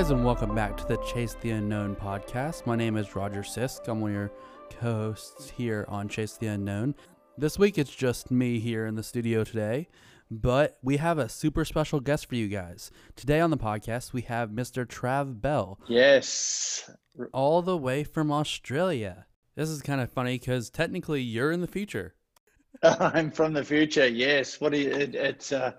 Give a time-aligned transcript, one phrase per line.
[0.00, 2.64] Guys, and welcome back to the Chase the Unknown podcast.
[2.64, 3.86] My name is Roger Sisk.
[3.86, 4.32] I'm one of your
[4.70, 6.94] co hosts here on Chase the Unknown.
[7.36, 9.88] This week it's just me here in the studio today,
[10.30, 12.90] but we have a super special guest for you guys.
[13.14, 14.86] Today on the podcast, we have Mr.
[14.86, 16.90] Trav Bell, Yes.
[17.34, 19.26] all the way from Australia.
[19.54, 22.14] This is kind of funny because technically you're in the future.
[22.82, 24.08] I'm from the future.
[24.08, 24.62] Yes.
[24.62, 25.72] What do you, it, it's uh,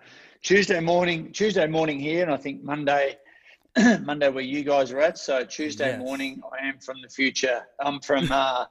[0.43, 3.17] Tuesday morning, Tuesday morning here, and I think Monday,
[4.01, 5.17] Monday where you guys are at.
[5.17, 5.99] So Tuesday Yes.
[5.99, 7.61] morning, I am from the future.
[7.79, 8.65] I'm from uh,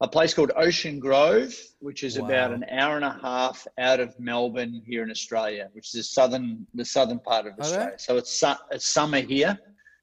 [0.00, 4.18] a place called Ocean Grove, which is about an hour and a half out of
[4.18, 7.58] Melbourne here in Australia, which is the southern, the southern part of.
[7.58, 7.94] Australia.
[7.98, 9.58] So it's su- it's summer here,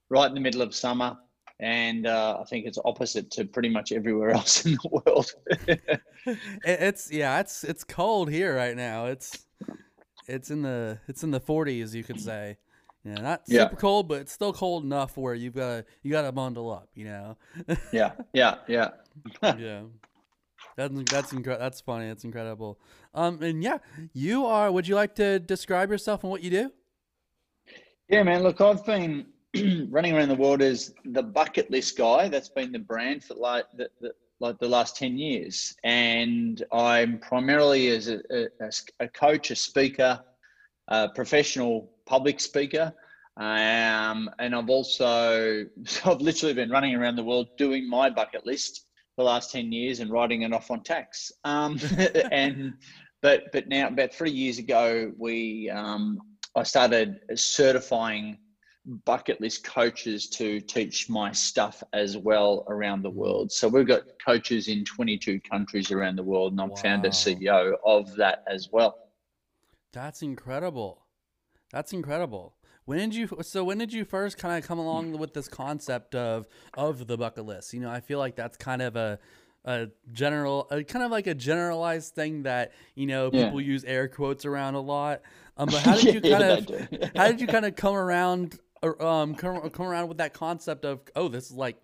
[0.10, 1.18] right in the middle of summer.
[1.62, 5.32] And uh, I think it's opposite to pretty much everywhere else in the world.
[6.64, 9.06] It's yeah, it's it's cold here right now.
[9.06, 9.46] It's
[10.28, 12.58] it's in the it's in the 40s, you could say.
[13.06, 13.68] Yeah, not super Yeah.
[13.80, 16.90] cold, but it's still cold enough where you've got to you got to bundle up,
[16.96, 17.38] you know.
[17.92, 18.90] yeah, yeah, yeah.
[19.44, 19.84] yeah.
[20.76, 22.08] That's that's incre- that's funny.
[22.08, 22.80] That's incredible.
[23.14, 23.78] Um and yeah,
[24.14, 26.72] you are would you like to describe yourself and what you do?
[28.10, 28.42] Yeah, man.
[28.44, 29.28] Look, I've been
[29.90, 32.28] running around the world as the bucket list guy.
[32.28, 37.20] That's been the brand for like the, the like the last ten years, and I'm
[37.20, 38.70] primarily as a, a,
[39.00, 40.20] a coach, a speaker,
[40.90, 42.94] a professional public speaker.
[43.38, 48.46] Um, and I've also, so I've literally been running around the world doing my bucket
[48.46, 51.32] list for the last 10 years and writing it off on tax.
[51.44, 51.80] Um,
[52.32, 52.74] and,
[53.22, 56.20] but, but now about three years ago, we, um,
[56.56, 58.38] I started certifying
[59.06, 63.52] bucket list coaches to teach my stuff as well around the world.
[63.52, 68.16] So we've got coaches in 22 countries around the world, and I'm founder CEO of
[68.16, 68.96] that as well.
[69.92, 71.05] That's incredible.
[71.76, 72.56] That's incredible.
[72.86, 76.16] When did you so when did you first kind of come along with this concept
[76.16, 77.74] of of the bucket list?
[77.74, 79.20] You know, I feel like that's kind of a
[79.66, 83.46] a general a, kind of like a generalized thing that, you know, Yeah.
[83.46, 85.22] people use air quotes around a lot.
[85.58, 89.04] Um but how did you kind of how did you kind of come around or
[89.04, 91.76] um come, come around with that concept of oh, this is like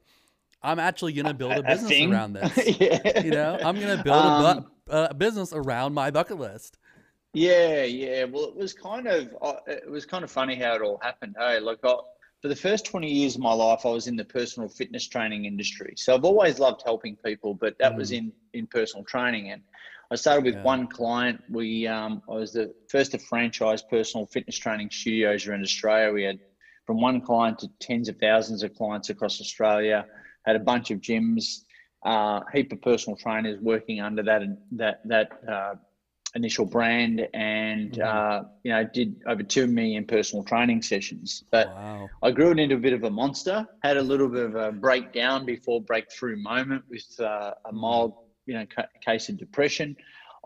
[0.63, 2.13] I'm actually going to build a business thing?
[2.13, 2.79] around this.
[2.79, 3.23] yeah.
[3.23, 6.77] You know, I'm going to build a, Um, bu- a business around my bucket list.
[7.33, 8.25] Yeah, yeah.
[8.25, 11.35] Well, it was kind of uh, it was kind of funny how it all happened.
[11.39, 11.95] Hey, look, I,
[12.41, 15.45] for the first twenty years of my life, I was in the personal fitness training
[15.45, 15.93] industry.
[15.97, 19.51] So I've always loved helping people, but that was in in personal training.
[19.51, 19.63] And
[20.11, 20.63] I started with Yeah.
[20.63, 21.41] one client.
[21.47, 26.11] We um, I was the first to franchise personal fitness training studios around Australia.
[26.11, 26.39] We had
[26.85, 30.05] from one client to tens of thousands of clients across Australia.
[30.45, 31.59] Had a bunch of gyms,
[32.03, 35.29] uh, heap of personal trainers working under that that that.
[35.49, 35.75] Uh,
[36.35, 38.01] initial brand and Mhm.
[38.03, 42.09] uh, you know did over 2 million personal training sessions but Wow.
[42.23, 44.71] i grew it into a bit of a monster had a little bit of a
[44.71, 48.13] breakdown before breakthrough moment with uh, a mild
[48.45, 49.95] you know ca- case of depression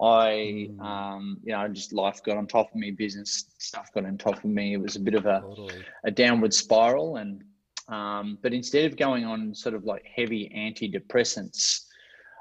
[0.01, 0.79] i Mm.
[0.81, 4.37] um, you know just life got on top of me business stuff got on top
[4.37, 5.83] of me it was a bit of a Totally.
[6.05, 7.43] a downward spiral and
[7.87, 11.84] um, but instead of going on sort of like heavy antidepressants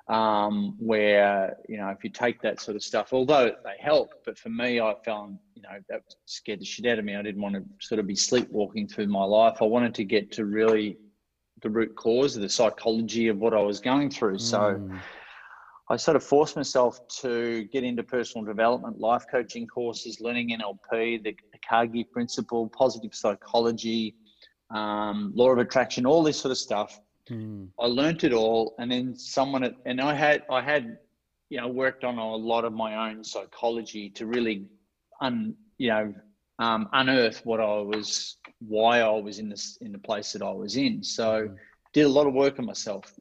[0.09, 4.38] um, where you know if you take that sort of stuff although they help but
[4.38, 7.41] for me i found you know that scared the shit out of me i didn't
[7.41, 10.98] want to sort of be sleepwalking through my life i wanted to get to really
[11.62, 15.00] the root cause of the psychology of what i was going through so Mm.
[15.91, 21.22] I sort of forced myself to get into personal development, life coaching courses, learning NLP,
[21.22, 21.37] the
[21.69, 24.14] Carnegie principle, positive psychology,
[24.70, 26.98] um, law of attraction, all this sort of stuff.
[27.30, 27.68] Mm.
[27.78, 30.96] I learnt it all, and then someone, at, and I had, I had,
[31.50, 34.66] you know, worked on a lot of my own psychology to really,
[35.20, 36.14] un, you know,
[36.60, 40.52] um, unearth what I was, why I was in this, in the place that I
[40.52, 41.02] was in.
[41.02, 41.56] So, Mhm.
[41.93, 43.12] did a lot of work on myself.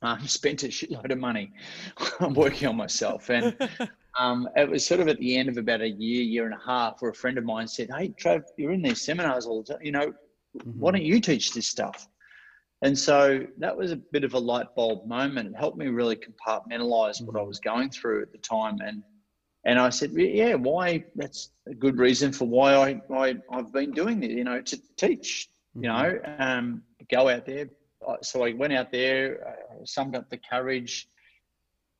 [0.00, 1.52] Um, spent a shitload of money
[2.34, 3.54] working on myself, and
[4.18, 6.64] um, it was sort of at the end of about a year, year and a
[6.64, 9.74] half, where a friend of mine said, "Hey, Trav, you're in these seminars all the
[9.74, 9.82] time.
[9.82, 10.12] You know,
[10.52, 10.92] why Mhm.
[10.92, 12.06] don't you teach this stuff?"
[12.82, 15.48] And so that was a bit of a light bulb moment.
[15.48, 17.46] It helped me really compartmentalize what I Mhm.
[17.46, 19.02] was going through at the time, and
[19.64, 21.04] and I said, "Yeah, why?
[21.16, 24.30] That's a good reason for why I, I I've been doing it.
[24.30, 25.48] You know, to teach.
[25.80, 25.88] You Mhm.
[25.88, 27.66] know, um, go out there."
[28.22, 31.08] So I went out there, uh, summed up the courage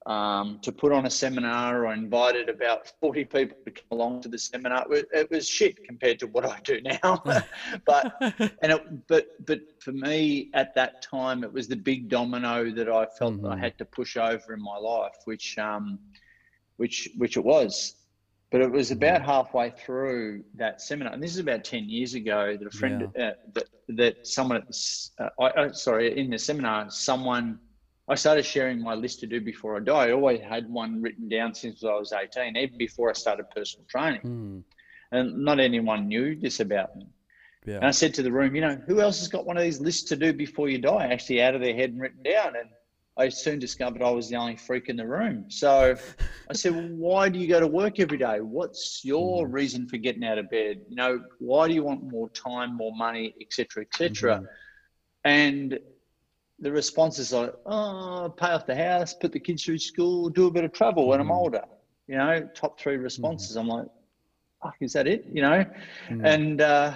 [0.08, 1.86] um, to put on a seminar.
[1.86, 4.84] I invited about 40 people to come along to the seminar.
[4.90, 7.22] It was, shit compared to what I do now.
[7.86, 8.12] but
[8.62, 12.88] and it, but but for me at that time, it was the big domino that
[12.88, 13.60] I felt that I Mhm.
[13.60, 15.98] had to push over in my life, which um,
[16.78, 17.94] which which it was.
[18.50, 22.56] But it was about halfway through that seminar, and this is about ten years ago.
[22.58, 24.62] That a friend uh, that that someone,
[25.20, 27.58] uh, I, sorry, in the seminar, someone,
[28.08, 30.08] I started sharing my list to do before I die.
[30.08, 33.84] I always had one written down since I was 18, even before I started personal
[33.86, 34.22] training.
[34.22, 34.62] Mm.
[35.12, 37.06] And not anyone knew this about me.
[37.66, 37.76] Yeah.
[37.76, 39.80] And I said to the room, you know, who else has got one of these
[39.80, 42.56] lists to do before you die, actually out of their head and written down?
[42.56, 42.68] And
[43.18, 45.50] I soon discovered I was the only freak in the room.
[45.50, 45.96] So
[46.48, 48.40] I said, well, why do you go to work every day?
[48.40, 49.52] What's your Mm.
[49.52, 50.82] reason for getting out of bed?
[50.88, 54.40] You know, why do you want more time, more money, etc., etc.?
[54.40, 54.46] Mhm.
[55.24, 55.78] And
[56.60, 60.50] the responses are, oh, pay off the house, put the kids through school, do a
[60.50, 61.36] bit of travel when I'm Mhm.
[61.36, 61.64] older.
[62.08, 63.56] You know, top three responses.
[63.56, 63.86] I'm like,
[64.62, 65.24] fuck, is that it?
[65.32, 65.64] You know,
[66.08, 66.24] Mm.
[66.24, 66.94] and uh,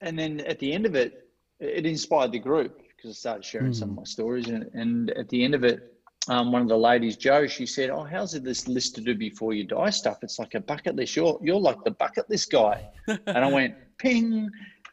[0.00, 1.28] and then at the end of it,
[1.60, 5.28] it inspired the group because I started sharing some of my stories, and, and at
[5.28, 5.94] the end of it,
[6.28, 9.14] um, one of the ladies, Joe, she said, "Oh, how's it this list to do
[9.14, 10.18] before you die stuff?
[10.22, 11.16] It's like a bucket list.
[11.16, 14.48] You're you're like the bucket list guy." and I went, "Ping!"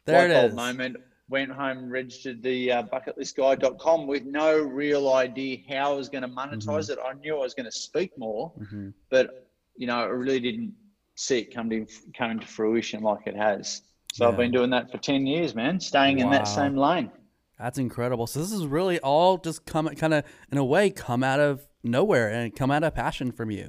[0.06, 0.56] There it is.
[0.56, 0.98] moment.
[1.30, 6.28] Went home, registered the uh, bucketlistguy.com with no real idea how I was going to
[6.28, 6.98] monetize it.
[7.06, 8.94] I knew I was going to speak more, Mhm.
[9.12, 10.74] but you know, I really didn't
[11.16, 11.86] see it come to
[12.18, 13.84] come into fruition like it has.
[14.12, 17.12] So I've been doing that for ten years, man, staying in that same lane.
[17.60, 18.26] That's incredible.
[18.26, 21.68] So this is really all just come kind of in a way come out of
[21.84, 23.68] nowhere and come out of passion from you.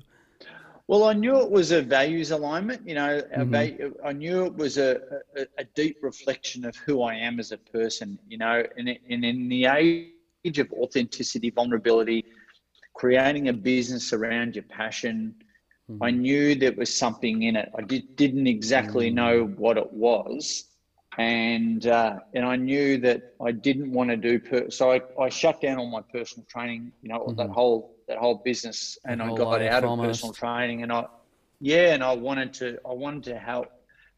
[0.91, 2.89] Well, I knew it was a values alignment.
[2.89, 3.53] You know, a Mhm.
[3.55, 4.99] va- I knew it was a,
[5.37, 8.19] a, a deep reflection of who I am as a person.
[8.29, 12.25] You know, and, and in the age of authenticity, vulnerability,
[12.95, 15.35] creating a business around your passion,
[16.01, 16.11] I Mhm.
[16.11, 17.69] knew there was something in it.
[17.77, 19.13] I did, didn't exactly Mm.
[19.13, 20.65] know what it was.
[21.19, 25.29] And uh, and I knew that I didn't want to do per- so I, I
[25.29, 27.51] shut down all my personal training, you know, that Mhm.
[27.51, 30.21] whole that whole business and I got out of almost.
[30.21, 31.07] personal training and I
[31.61, 33.69] yeah, and I wanted to I wanted to help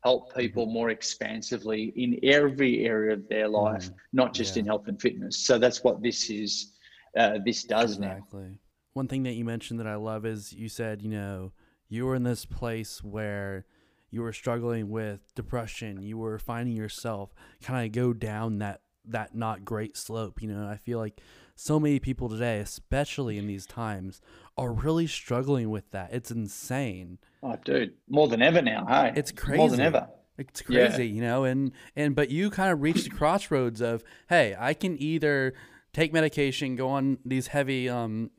[0.03, 0.41] help Mm-hmm.
[0.41, 4.59] people more expansively in every area of their life, not just Mm-hmm.
[4.59, 4.61] Yeah.
[4.61, 5.37] in health and fitness.
[5.47, 6.73] So that's what this is
[7.17, 8.13] uh, this does now.
[8.13, 8.59] Exactly.
[8.95, 11.53] One thing that you mentioned that I love is you said, you know,
[11.89, 13.67] you were in this place where
[14.11, 19.35] you were struggling with depression, you were finding yourself kind of go down that that
[19.35, 20.67] not great slope, you know.
[20.69, 21.21] I feel like
[21.63, 24.21] so many people today, especially in these times,
[24.59, 26.13] are really struggling with that.
[26.13, 27.19] It's insane.
[27.43, 29.13] Oh dude, more than ever now, hey.
[29.15, 29.59] It's crazy.
[29.59, 30.09] More than ever.
[30.39, 30.89] It's Yeah.
[30.89, 34.75] crazy, you know, and and but you kind of reached the crossroads of, hey, I
[34.75, 35.55] can either
[35.93, 38.31] take medication, go on these heavy um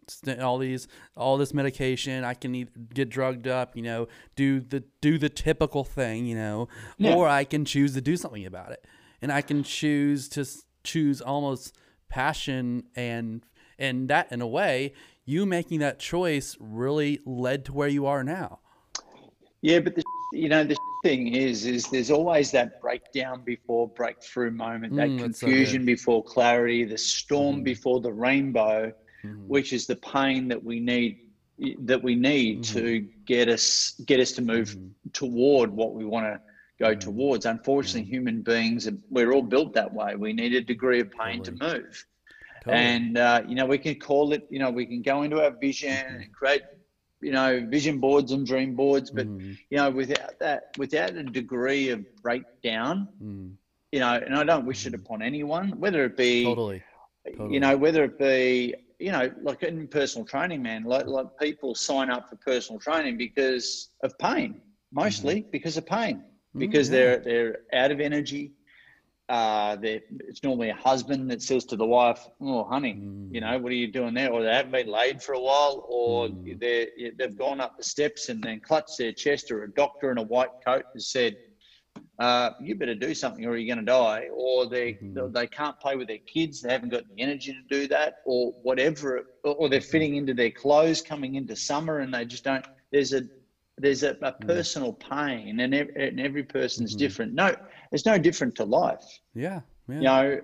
[0.42, 4.84] all these all this medication, I can either get drugged up, you know, do the
[5.02, 6.68] do the typical thing, you know,
[6.98, 7.16] Yeah.
[7.16, 8.86] or I can choose to do something about it.
[9.22, 10.46] And I can choose to
[10.84, 11.78] choose almost
[12.14, 13.44] passion and
[13.80, 14.94] and that in a way,
[15.26, 18.60] you making that choice really led to where you are now.
[19.64, 24.52] Yeah, but the you know the thing is, is there's always that breakdown before breakthrough
[24.52, 27.64] moment, that Mm, that's so confusion before clarity, the storm Mhm.
[27.64, 28.94] before the rainbow,
[29.26, 29.48] Mhm.
[29.48, 31.18] which is the pain that we need
[31.80, 34.76] that we need to get us get us to move
[35.14, 36.42] toward what we want to
[36.80, 36.96] go Mhm.
[36.96, 37.46] towards.
[37.46, 40.16] Unfortunately, human beings we're all built that way.
[40.16, 41.44] We need a degree of pain Totally.
[41.44, 42.06] to move.
[42.62, 42.98] Totally.
[42.98, 44.44] And uh, you know, we can call it.
[44.50, 46.22] You know, we can go into our vision Mhm.
[46.22, 46.64] and create,
[47.22, 49.12] you know, vision boards and dream boards.
[49.12, 49.58] But Mhm.
[49.70, 53.58] you know, without that, without a degree of breakdown, Mm.
[53.92, 56.84] you know, and I don't wish it upon anyone, whether it be, Totally.
[57.36, 57.48] Totally.
[57.48, 61.76] you know, whether it be, you know, like in personal training, man, like, like people
[61.76, 64.62] sign up for personal training because of pain,
[64.92, 66.96] mostly because of pain, Mm, because yeah.
[66.96, 68.52] they're they're out of energy.
[69.30, 72.96] Uh, it's normally a husband that says to the wife, "Oh, honey,
[73.32, 73.42] you Mm.
[73.42, 76.28] know, what are you doing there?" Or they haven't been laid for a while, or
[76.28, 76.60] Mm.
[76.60, 80.18] they're they've gone up the steps and then clutched their chest, or a doctor in
[80.18, 81.38] a white coat has said,
[82.20, 85.34] uh, "You better do something, or you're going to die." Or they Mhm.
[85.34, 88.54] they can't play with their kids; they haven't got the energy to do that, or
[88.62, 89.26] whatever.
[89.44, 92.66] Or they're fitting into their clothes coming into summer, and they just don't.
[92.92, 93.22] There's a
[93.78, 97.00] there's a, a personal pain, and, ev- and every person's Mhm.
[97.00, 97.34] different.
[97.34, 97.56] No,
[97.92, 99.04] it's no different to life
[99.36, 99.62] Yeah.
[99.88, 99.96] Yeah.
[99.98, 100.42] you know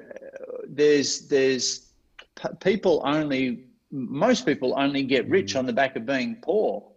[0.68, 1.94] there's there's
[2.36, 5.60] p- people only most people only get rich Mhm.
[5.60, 6.92] on the back of being poor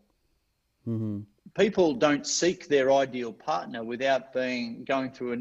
[0.84, 1.20] hmm
[1.54, 5.36] people don't seek their ideal partner without being going through a,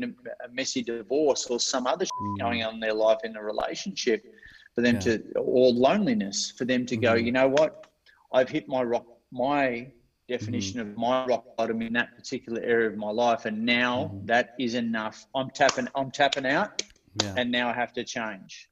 [0.46, 2.40] a messy divorce or some other shit Mm.
[2.40, 4.22] going on in their life in a relationship
[4.76, 5.02] for them Yeah.
[5.18, 7.26] to or loneliness for them to go Mhm.
[7.26, 7.88] you know what
[8.34, 9.92] i've hit my rock my
[10.36, 10.92] definition Mm-hmm.
[10.92, 14.28] of my rock bottom in that particular area of my life and now Mhm.
[14.28, 16.82] that is enough i'm tapping i'm tapping out
[17.22, 17.34] Yeah.
[17.38, 18.68] and now i have to change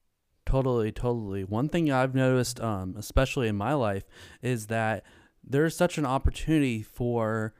[0.45, 1.43] Totally, totally.
[1.43, 4.03] One thing I've noticed, um, especially in my life,
[4.41, 5.03] is that
[5.43, 7.53] there's such an opportunity for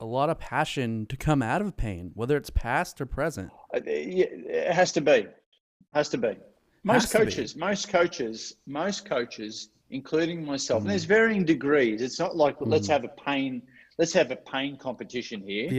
[0.00, 3.50] a lot of passion to come out of pain, whether it's past or present.
[3.74, 5.26] Uh, It has to be.
[5.92, 6.38] Has to be.
[6.84, 7.24] Most Has to be.
[7.26, 10.86] coaches, most coaches, most coaches, including myself, Mhm.
[10.86, 12.02] and there's varying degrees.
[12.02, 12.92] It's not like let's Mhm.
[12.94, 13.62] have a pain,
[13.98, 15.70] let's have a pain competition here.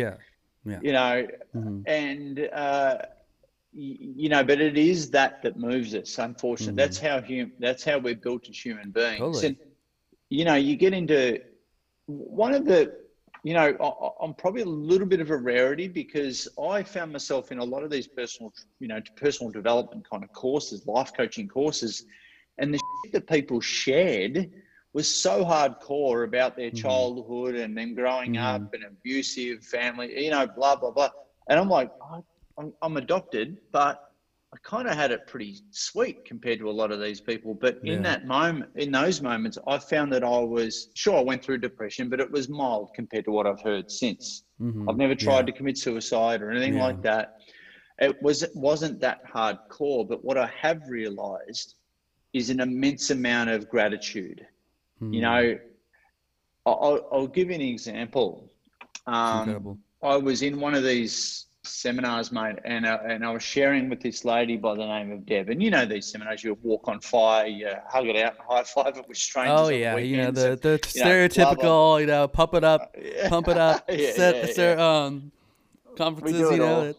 [0.65, 0.79] Yeah.
[0.81, 2.97] You know, hmm and uh,
[3.73, 6.17] y- you know, but it is that that moves us.
[6.19, 6.77] Unfortunately, Mhm.
[6.83, 9.19] that's how hum- That's how we're built as human beings.
[9.19, 9.47] Totally.
[9.47, 9.57] And
[10.29, 11.39] you know, you get into
[12.07, 12.91] one of the.
[13.43, 17.51] You know, I- I'm probably a little bit of a rarity because I found myself
[17.51, 21.47] in a lot of these personal, you know, personal development kind of courses, life coaching
[21.47, 22.05] courses,
[22.57, 24.49] and the shit that people shared
[24.93, 26.75] was so hardcore about their Mhm.
[26.75, 28.43] childhood and them growing Mhm.
[28.43, 31.09] up and abusive family, you know, blah blah blah.
[31.49, 31.89] And I'm like,
[32.57, 33.99] I'm, I'm adopted, but
[34.53, 37.55] I kind of had it pretty sweet compared to a lot of these people.
[37.55, 41.43] But in that moment, in those moments, I found that I was sure I went
[41.43, 44.43] through depression, but it was mild compared to what I've heard since.
[44.59, 45.45] hmm I've never tried Yeah.
[45.47, 46.83] to commit suicide or anything Yeah.
[46.83, 47.29] like that.
[47.99, 51.73] It was it wasn't that hardcore, but what I have realized
[52.33, 54.45] is an immense amount of gratitude.
[55.01, 55.13] Mhm.
[55.13, 55.59] You know,
[56.65, 58.49] I- I'll, I'll give you an example.
[59.07, 59.77] Um, incredible.
[60.01, 64.01] I was in one of these seminars, mate, and uh, and I was sharing with
[64.01, 65.49] this lady by the name of Deb.
[65.49, 68.63] And you know these seminars, you walk on fire, you hug it out, and high
[68.63, 69.59] five it with strangers.
[69.59, 72.63] Oh yeah, you know weekends the and- the you know, stereotypical, you know, pump it
[72.63, 72.95] up,
[73.29, 75.03] pump it up, Yeah, set, yeah, yeah.
[75.05, 75.31] um,
[75.95, 76.93] conferences, you know,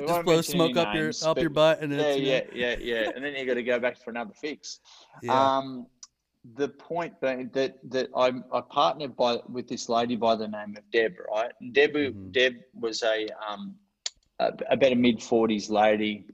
[0.00, 2.42] We just blow smoke up your up your butt, and Yeah, it's you know, yeah,
[2.52, 3.10] yeah, yeah.
[3.14, 4.80] And then you got to go back for another fix.
[5.22, 5.56] yeah.
[5.56, 5.86] Um,
[6.54, 10.76] the point being that that I I partnered by with this lady by the name
[10.76, 11.52] of Deb, right?
[11.60, 12.32] And Deb Mhm.
[12.32, 13.74] Deb was a um
[14.38, 16.24] a, about a mid forties lady.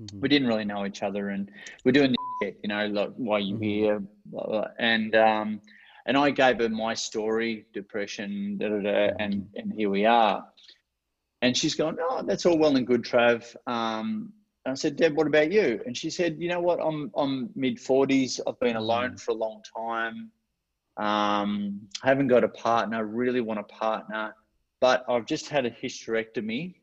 [0.00, 0.20] Mhm.
[0.20, 1.50] We didn't really know each other, and
[1.84, 3.64] we're doing the you know like why you Mhm.
[3.64, 4.68] here, blah, blah.
[4.78, 5.60] and um
[6.06, 10.46] and I gave her my story, depression, da da da, and and here we are.
[11.40, 13.54] And she's going, oh, that's all well and good, Trav.
[13.66, 14.32] Um,
[14.64, 15.80] and I said, Deb, what about you?
[15.86, 16.80] And she said, you know what?
[16.80, 18.40] I'm I'm mid forties.
[18.46, 20.30] I've been alone for a long time.
[20.96, 23.04] Um, haven't got a partner.
[23.06, 24.34] Really want a partner,
[24.80, 26.74] but I've just had a hysterectomy,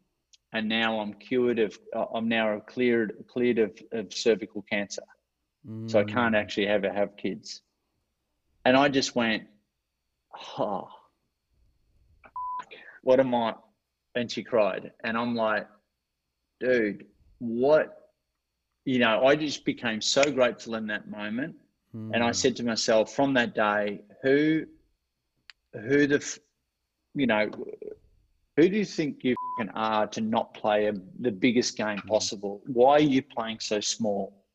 [0.53, 1.77] and now I'm cured of.
[1.93, 5.03] uh, I'm now cleared cleared of, of cervical cancer,
[5.87, 6.39] so I can't Mm.
[6.39, 7.61] actually ever have kids.
[8.63, 9.43] And I just went,
[10.57, 10.87] oh,
[13.03, 13.55] what am I?
[14.15, 15.67] And she cried, and I'm like,
[16.59, 17.05] dude,
[17.39, 18.11] what?
[18.85, 21.55] You know, I just became so grateful in that moment.
[22.13, 22.35] And I Mm.
[22.35, 24.65] said to myself from that day, who,
[25.73, 26.39] who the,
[27.15, 27.49] you know,
[28.57, 29.35] who do you think you
[29.73, 32.07] are to not play a, the biggest game Mm.
[32.07, 32.61] possible?
[32.67, 34.45] Why are you playing so small?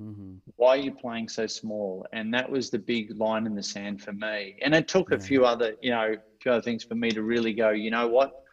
[0.00, 0.40] Mhm.
[0.56, 2.06] Why are you playing so small?
[2.12, 4.56] And that was the big line in the sand for me.
[4.62, 7.22] And it took a few other, you know, a few other things for me to
[7.22, 8.43] really go, you know what?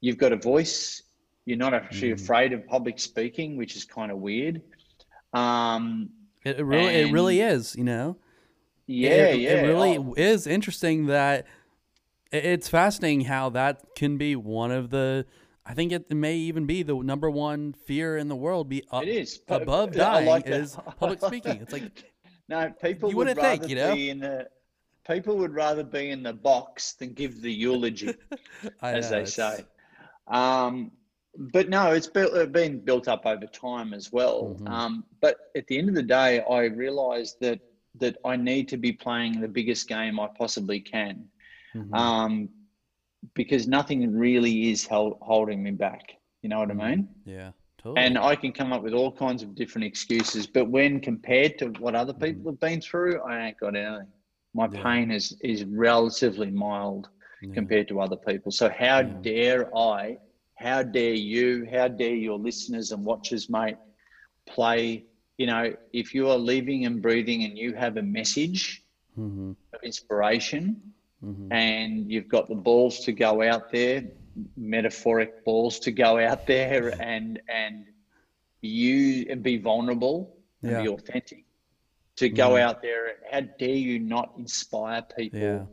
[0.00, 1.02] You've got a voice.
[1.44, 2.20] You're not actually Mhm.
[2.22, 4.62] afraid of public speaking, which is kind of weird.
[5.32, 6.10] Um,
[6.44, 8.16] It, it really, it really is, you know.
[8.86, 9.50] yeah, it, yeah.
[9.50, 11.46] It really oh, is interesting that
[12.32, 15.26] it- it's fascinating how that can be one of the.
[15.66, 18.68] I think it may even be the number one fear in the world.
[18.68, 21.58] Be up, it is above dying like is public speaking.
[21.60, 22.12] It's like
[22.48, 23.94] no, people You would rather think, you know?
[23.94, 24.48] be in the
[25.06, 28.14] people would rather be in the box than give the eulogy.
[28.82, 29.64] As know, they it's- say.
[30.30, 30.90] Um,
[31.52, 34.58] but no, it's built, uh, been built up over time as well.
[34.58, 34.66] Mhm.
[34.66, 37.60] Um, but at the end of the day, I realised that
[37.96, 41.28] that I need to be playing the biggest game I possibly can,
[41.74, 41.92] Mhm.
[41.98, 42.48] um,
[43.34, 46.02] because nothing really is held, holding me back.
[46.42, 46.80] You know what Mhm.
[46.80, 47.08] I mean?
[47.24, 48.06] yeah, totally.
[48.06, 51.68] And I can come up with all kinds of different excuses, but when compared to
[51.80, 54.08] what other people have been through, I ain't got anything.
[54.54, 54.82] My Yeah.
[54.82, 57.08] pain is is relatively mild
[57.40, 57.54] Yeah.
[57.54, 58.50] compared to other people.
[58.52, 59.22] So how Yeah.
[59.22, 60.18] dare I,
[60.56, 63.76] how dare you, how dare your listeners and watchers, mate,
[64.48, 65.04] play,
[65.38, 68.82] you know, if you are living and breathing and you have a message
[69.16, 69.56] Mhm.
[69.74, 70.76] of inspiration
[71.22, 71.50] Mhm.
[71.50, 74.02] and you've got the balls to go out there,
[74.56, 77.84] metaphoric balls to go out there and and
[78.62, 80.30] you and be vulnerable
[80.66, 80.76] and Yeah.
[80.76, 81.44] be authentic.
[82.16, 82.56] To go Mhm.
[82.56, 85.66] out there, how dare you not inspire people Yeah.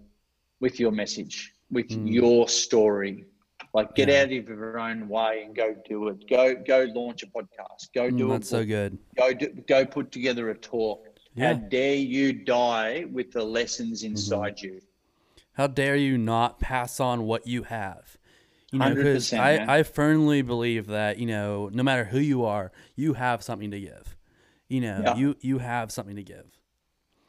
[0.59, 2.12] with your message, with Mm.
[2.12, 3.25] your story.
[3.74, 4.21] Like get Yeah.
[4.21, 6.27] out of your own way and go do it.
[6.29, 7.93] Go go launch a podcast.
[7.93, 8.50] Go Mm, do that's it.
[8.50, 8.97] so good.
[9.17, 11.05] Go do, go put together a talk.
[11.36, 11.53] Yeah.
[11.53, 14.12] How dare you die with the lessons Mm-hmm.
[14.12, 14.81] inside you?
[15.53, 18.17] How dare you not pass on what you have?
[18.71, 19.69] You know, because 100%, man.
[19.69, 23.71] I, I firmly believe that, you know, no matter who you are, you have something
[23.71, 24.15] to give.
[24.69, 25.15] You know, Yeah.
[25.15, 26.45] you you have something to give.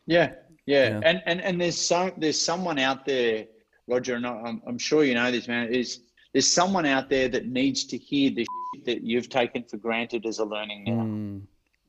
[0.07, 0.35] Yeah,
[0.67, 0.89] yeah.
[0.89, 1.01] Yeah.
[1.05, 3.47] And and and there's so there's someone out there
[3.89, 6.01] Roger, and I'm, I'm sure you know this, man, is
[6.33, 10.27] there's someone out there that needs to hear the shit that you've taken for granted
[10.27, 11.03] as a learning now.
[11.03, 11.43] Mm,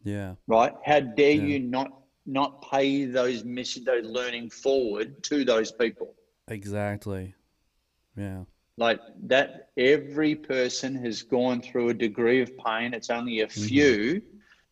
[0.03, 0.35] yeah.
[0.47, 0.73] Right?
[0.85, 1.43] How dare Yeah.
[1.43, 1.91] you not
[2.25, 6.13] not pay those mission those learning forward to those people?
[6.47, 7.33] Exactly.
[8.15, 8.43] Yeah.
[8.77, 12.93] Like that every person has gone through a degree of pain.
[12.93, 13.65] It's only a Mm-hmm.
[13.67, 14.21] few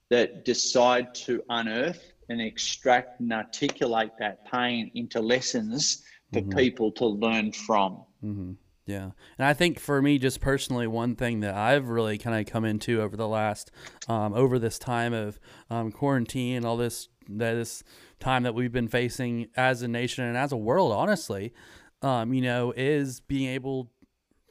[0.09, 6.03] that decide to unearth and extract and articulate that pain into lessons
[6.33, 6.57] for Mm-hmm.
[6.57, 8.03] people to learn from.
[8.21, 8.51] hmm
[8.85, 12.51] Yeah, and I think for me, just personally, one thing that I've really kind of
[12.51, 13.71] come into over the last,
[14.07, 17.83] um, over this time of um, quarantine and all this, that this
[18.19, 21.53] time that we've been facing as a nation and as a world, honestly,
[22.01, 23.91] um, you know, is being able,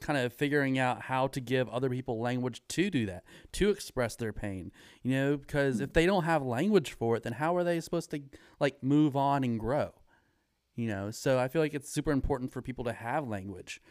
[0.01, 4.15] kind of figuring out how to give other people language to do that, to express
[4.15, 7.63] their pain, you know, because if they don't have language for it, then how are
[7.63, 8.21] they supposed to
[8.59, 9.91] like move on and grow?
[10.77, 13.81] You know, so I feel like it's super important for people to have language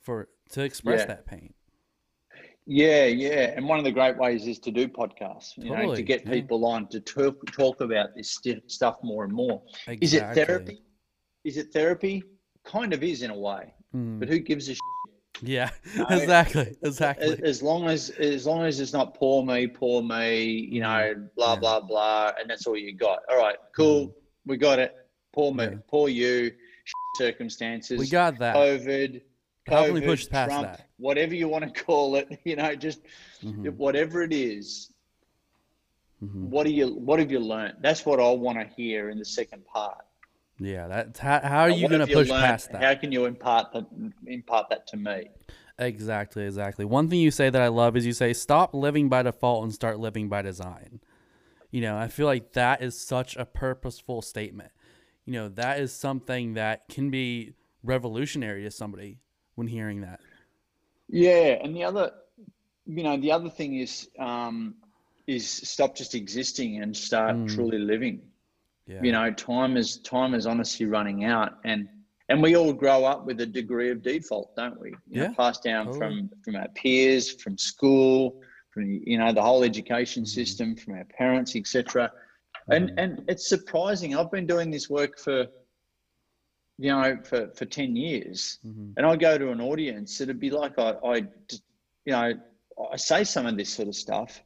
[0.00, 1.06] for to express Yeah.
[1.06, 1.54] that pain.
[2.66, 3.54] Yeah, yeah.
[3.56, 6.30] And one of the great ways is to do podcasts, you know, to get yeah.
[6.32, 9.62] people on to talk, talk about this sti- stuff more and more.
[10.00, 10.82] Is it therapy?
[11.44, 12.22] Is it therapy?
[12.64, 14.74] Kind of is in a way, Mm, but who gives a
[15.42, 17.40] yeah, No, exactly, exactly.
[17.44, 21.54] as long as as long as it's not poor me, poor me, you know, blah
[21.54, 21.58] Yeah.
[21.60, 23.18] blah blah, and that's all you got.
[23.28, 24.14] All right, cool,
[24.46, 24.94] we got it.
[25.32, 25.74] Poor me, Yeah.
[25.88, 26.52] poor you,
[27.16, 28.54] circumstances, We got that.
[28.56, 29.22] COVID,
[29.66, 30.88] How can we COVID, push past Trump, that?
[30.98, 33.00] whatever you want to call it, you know, just
[33.42, 34.92] Mhm, whatever it is.
[36.22, 36.48] mhm.
[36.50, 37.78] What do you what have you learned?
[37.80, 40.04] That's what I want to hear in the second part.
[40.58, 42.44] Yeah, that's how, how are you going to push learned?
[42.44, 42.82] past that?
[42.82, 43.86] How can you impart that
[44.26, 45.30] impart that to me?
[45.78, 46.84] Exactly, exactly.
[46.84, 49.72] One thing you say that I love is you say stop living by default and
[49.72, 51.00] start living by design.
[51.70, 54.70] You know, I feel like that is such a purposeful statement.
[55.26, 59.18] You know, that is something that can be revolutionary to somebody
[59.54, 60.20] when hearing that.
[61.08, 62.12] Yeah, and the other,
[62.86, 64.74] you know, the other thing is um,
[65.26, 67.54] is stop just existing and start Mm.
[67.54, 68.22] truly living.
[68.86, 69.02] Yeah.
[69.02, 71.88] You know, time is time is honestly running out, and
[72.28, 74.90] and we all grow up with a degree of default, don't we?
[75.10, 75.98] You know, Yeah, passed down totally.
[75.98, 80.28] from from our peers, from school, from you know the whole education Mhm.
[80.28, 82.10] system, from our parents, etc.
[82.70, 82.94] And Mhm.
[82.98, 84.14] and it's surprising.
[84.16, 85.46] I've been doing this work for
[86.78, 88.94] you know for for ten years, Mhm.
[88.96, 91.14] and I go to an audience, it'd be like I, I
[92.04, 92.32] you know,
[92.92, 94.42] I say some of this sort of stuff.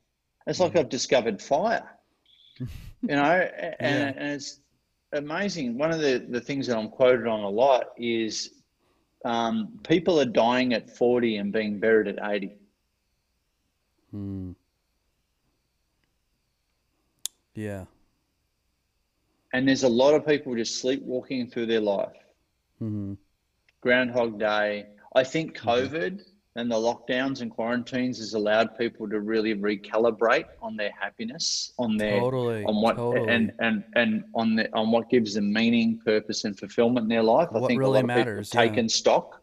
[0.46, 1.88] It's like I've discovered fire,
[2.58, 2.68] you
[3.08, 3.48] know,
[3.80, 4.60] and, and it's
[5.12, 5.76] amazing.
[5.78, 8.62] One of the, the things that I'm quoted on a lot is
[9.24, 12.56] um, people are dying at 40 and being buried at 80.
[14.14, 14.54] Mm.
[17.54, 17.86] Yeah.
[19.56, 22.12] And there's a lot of people just sleepwalking through their life.
[22.78, 23.14] hmm
[23.80, 24.84] Groundhog Day.
[25.14, 26.20] I think COVID
[26.56, 31.96] and the lockdowns and quarantines has allowed people to really recalibrate on their happiness, on
[31.96, 32.64] their Totally.
[32.64, 33.28] on what totally.
[33.34, 37.22] and and and on the on what gives them meaning, purpose, and fulfillment in their
[37.22, 37.48] life.
[37.54, 38.70] I think really a lot matters, of people have yeah.
[38.74, 39.42] taken stock,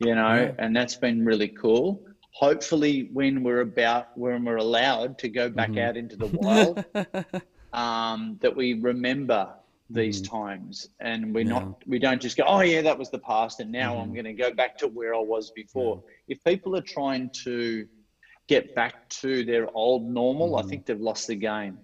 [0.00, 0.54] you know, Yeah.
[0.58, 2.04] and that's been really cool.
[2.32, 5.84] Hopefully, when we're about when we're allowed to go back Mhm.
[5.86, 6.84] out into the wild,
[7.72, 9.48] um, that we remember
[9.90, 10.22] these Mhm.
[10.22, 11.54] times and we're Yeah.
[11.56, 14.14] not we don't just go, oh yeah, that was the past, and now I'm Mhm.
[14.14, 16.00] going to go back to where I was before.
[16.28, 17.86] If people are trying to
[18.48, 20.68] get back to their old normal, I Mhm.
[20.68, 21.78] think they've lost the game.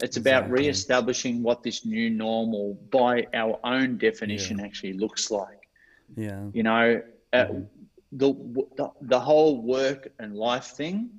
[0.00, 0.50] It's about Exactly.
[0.50, 5.60] re-establishing what this new normal, by our own definition, actually looks like.
[6.16, 6.50] yeah.
[6.52, 7.00] You know,
[7.32, 7.68] uh, Mhm.
[8.12, 8.32] the,
[8.76, 11.10] the the whole work and life thing.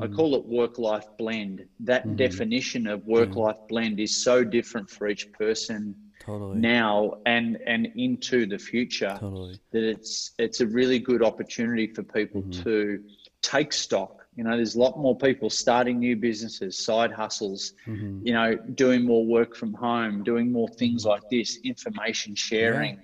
[0.00, 0.08] I Mhm.
[0.08, 1.66] call it work-life blend.
[1.80, 2.16] That Mhm.
[2.16, 6.68] definition of work-life blend is so different for each person Totally.
[6.68, 9.58] now and and into the future Totally.
[9.72, 12.64] that it's it's a really good opportunity for people Mhm.
[12.64, 12.98] to
[13.42, 14.12] take stock.
[14.36, 18.56] You know, there's a lot more people starting new businesses, side hustles, hmm you know,
[18.74, 23.02] doing more work from home, doing more things like this, information sharing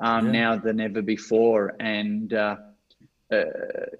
[0.00, 0.32] um, Yeah.
[0.32, 1.72] now than ever before.
[1.80, 2.56] And uh,
[3.32, 3.44] uh,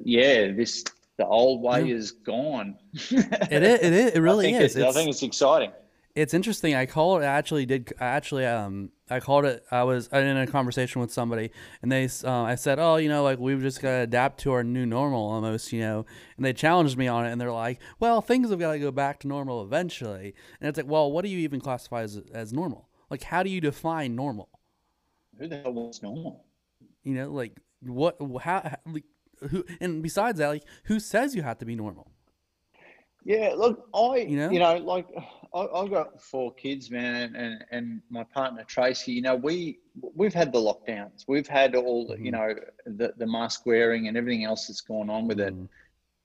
[0.05, 0.85] yeah, this
[1.21, 1.95] the old way Yeah.
[1.97, 2.79] is gone.
[2.95, 3.81] It is.
[3.81, 4.13] It is.
[4.15, 4.75] It really I is.
[4.75, 5.71] It's, I think it's exciting.
[6.15, 6.75] It's interesting.
[6.75, 7.23] I called.
[7.23, 7.93] I actually did.
[8.01, 8.91] I actually um.
[9.11, 9.65] I called it.
[9.71, 11.51] I was in a conversation with somebody,
[11.83, 12.09] and they.
[12.25, 14.87] Uh, I said, "Oh, you know, like we've just got to adapt to our new
[14.87, 16.07] normal, almost, you know."
[16.37, 18.91] And they challenged me on it, and they're like, "Well, things have got to go
[18.91, 22.53] back to normal eventually." And it's like, "Well, what do you even classify as as
[22.53, 22.89] normal?
[23.11, 24.49] Like, how do you define normal?
[25.39, 26.45] Who the hell wants normal?
[27.05, 28.17] You know, like what?
[28.43, 28.61] How?
[28.63, 29.05] how like,
[29.49, 29.65] who?
[29.81, 32.11] And besides that, like, who says you have to be normal?
[33.25, 34.51] Yeah, look, I You you know?
[34.51, 35.07] know, like
[35.55, 39.13] I, I've got four kids, man, and and my partner Tracy.
[39.13, 39.79] You know, we
[40.15, 42.55] we've had the lockdowns, we've had all the, you know
[42.87, 45.69] the the mask wearing and everything else that's gone on with it, Mm,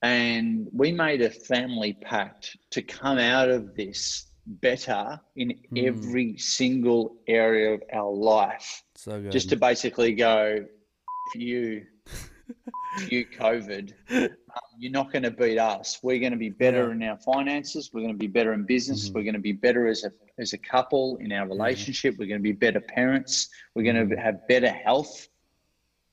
[0.04, 5.88] and we made a family pact to come out of this better in Mm.
[5.88, 8.84] every single area of our life.
[8.96, 9.32] so good.
[9.34, 11.86] Just to basically go, "F you,
[13.10, 13.94] you, COVID.
[14.10, 14.30] Um,
[14.78, 16.00] you're not going to beat us.
[16.02, 17.92] We're going to be better in our finances.
[17.94, 19.10] We're going to be better in business.
[19.10, 19.14] Mhm.
[19.16, 22.16] We're going to be better as a as a couple in our relationship.
[22.18, 23.50] We're going to be better parents.
[23.74, 24.22] We're going to Mhm.
[24.22, 25.28] have better health.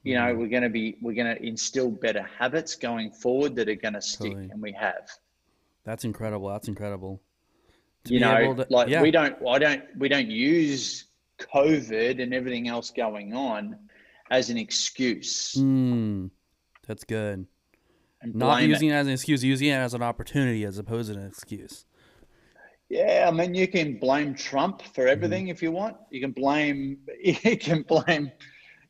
[0.05, 0.39] You know, Mhm.
[0.39, 3.95] we're going to be we're going to instill better habits going forward that are going
[3.95, 4.51] to stick, Totally.
[4.51, 5.09] and we have.
[5.85, 6.49] That's incredible.
[6.49, 7.21] That's incredible.
[8.05, 9.03] To you know, to- like yeah.
[9.03, 11.05] we don't, I don't, we don't use
[11.39, 13.79] COVID and everything else going on
[14.31, 16.31] as an excuse Mm,
[16.93, 17.47] that's good.
[18.21, 18.73] and Not blame it.
[18.75, 21.87] using it as an excuse, using it as an opportunity as opposed to an excuse.
[22.91, 25.11] Yeah, I mean, you can blame Trump for Mm-hmm.
[25.13, 25.97] everything if you want.
[26.11, 28.31] You can blame, you can blame,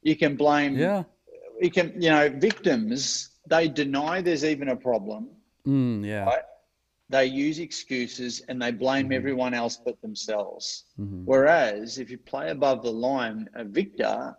[0.02, 1.04] you can blame, Yeah.
[1.60, 3.30] you can, you know, victims.
[3.46, 5.28] They deny there's even a problem.
[5.66, 6.24] Mm, yeah.
[6.24, 6.42] Right.
[7.10, 9.14] They use excuses and they blame Mhm.
[9.14, 10.84] everyone else but themselves.
[10.96, 14.34] hmm Whereas if you play above the line, a victor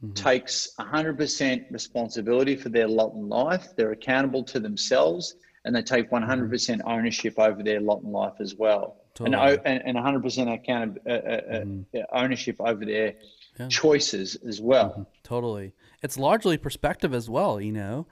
[0.00, 3.68] hmm takes 100% responsibility for their lot in life.
[3.76, 5.34] They're accountable to themselves
[5.64, 8.96] and they take 100% ownership over their lot in life as well.
[9.24, 9.58] And, Totally.
[9.64, 11.84] and, and 100% account, uh, uh, uh, Mhm.
[12.12, 13.14] ownership over their
[13.58, 13.66] Yeah.
[13.68, 14.94] choices as well.
[14.96, 15.06] Mhm.
[15.24, 15.74] Totally.
[16.02, 18.06] It's largely perspective as well, you know.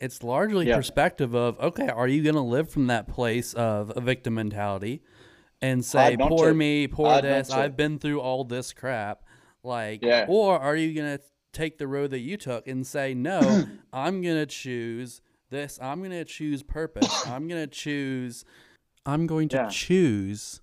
[0.00, 0.76] It's largely Yeah.
[0.76, 5.02] perspective of okay, are you going to live from that place of a victim mentality
[5.60, 6.54] and say poor to.
[6.54, 7.50] me, poor not this.
[7.50, 9.24] I've been through all this crap
[9.62, 10.26] like Yeah.
[10.28, 14.22] or are you going to take the road that you took and say no, I'm
[14.22, 17.22] going to choose this, I'm going to choose purpose.
[17.26, 18.44] I'm going to choose
[19.06, 19.68] I'm going to Yeah.
[19.68, 20.60] choose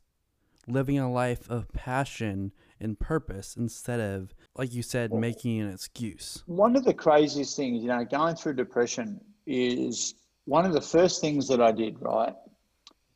[0.67, 6.43] living a life of passion and purpose instead of like you said making an excuse
[6.47, 11.21] One of the craziest things, you know, going through depression is one of the first
[11.21, 12.35] things that I did, right,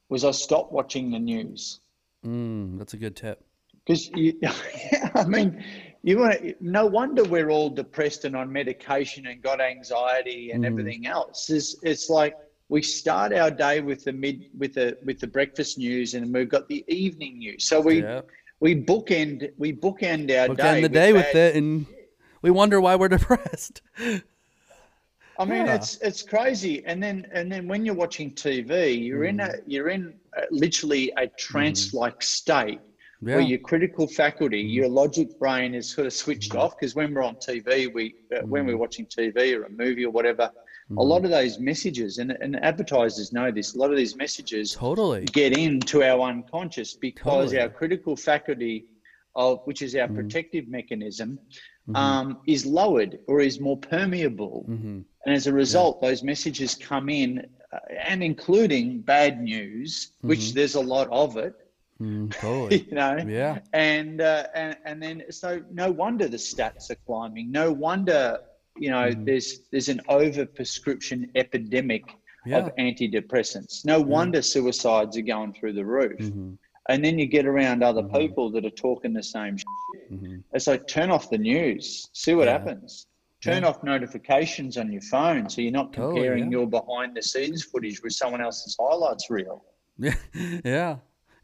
[0.09, 1.79] was I stopped watching the news.
[2.25, 3.43] mm, that's a good tip
[3.89, 4.39] Because you,
[5.15, 5.63] I mean,
[6.03, 10.63] you want to, no wonder we're all depressed and on medication and got anxiety and
[10.63, 10.67] Mhm.
[10.67, 11.49] everything else.
[11.49, 12.35] It's, it's like
[12.69, 16.47] we start our day with the mid with the with the breakfast news and we've
[16.49, 17.67] got the evening news.
[17.67, 18.21] So we yeah
[18.59, 20.81] we bookend we bookend our book day.
[20.81, 21.87] the day with bad- it and
[22.43, 25.75] we wonder why we're depressed I mean, Yeah.
[25.75, 26.85] it's it's crazy.
[26.85, 31.11] And then and then when you're watching TV, you're in a you're in a, literally
[31.17, 32.81] a trance-like state
[33.21, 36.73] yeah where your critical faculty, your logic brain is sort of switched off.
[36.79, 40.11] Because when we're on TV, we uh, when we're watching TV or a movie or
[40.11, 40.49] whatever,
[40.97, 43.73] a lot of those messages and and advertisers know this.
[43.75, 47.59] A lot of these messages totally get into our unconscious because Totally.
[47.61, 48.85] our critical faculty
[49.35, 50.15] of which is our Mhm.
[50.15, 51.39] protective mechanism
[51.87, 51.95] Mhm.
[51.95, 55.05] um, is lowered or is more permeable Mhm.
[55.25, 57.31] and as a result those messages come in
[57.71, 57.77] uh,
[58.09, 60.53] and including bad news which Mhm.
[60.55, 61.53] there's a lot of it
[62.01, 66.89] Mm, totally you know yeah and uh, and and then so no wonder the stats
[66.89, 68.39] are climbing no wonder
[68.77, 69.25] you know Mhm.
[69.25, 72.03] there's there's an over prescription epidemic
[72.45, 76.57] yeah of antidepressants no wonder suicides are going through the roof Mhm.
[76.87, 78.17] and then you get around other Mhm.
[78.19, 80.11] people that are talking the same shit.
[80.13, 80.41] Mhm.
[80.53, 82.53] it's like turn off the news see what Yeah.
[82.59, 83.07] happens
[83.43, 83.69] turn Yeah.
[83.69, 88.13] off notifications on your phone so you're not comparing your behind the scenes footage with
[88.13, 89.65] someone else's highlights reel
[90.01, 90.15] Yeah,
[90.63, 90.95] yeah,